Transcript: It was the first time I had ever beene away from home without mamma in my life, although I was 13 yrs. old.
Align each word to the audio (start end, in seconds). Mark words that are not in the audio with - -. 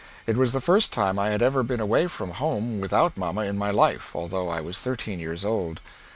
It 0.25 0.35
was 0.35 0.51
the 0.51 0.59
first 0.61 0.91
time 0.91 1.19
I 1.19 1.29
had 1.29 1.43
ever 1.43 1.61
beene 1.61 1.79
away 1.79 2.07
from 2.07 2.31
home 2.31 2.79
without 2.79 3.15
mamma 3.19 3.41
in 3.43 3.55
my 3.55 3.69
life, 3.69 4.15
although 4.15 4.49
I 4.49 4.59
was 4.59 4.79
13 4.79 5.19
yrs. 5.19 5.45
old. 5.45 5.79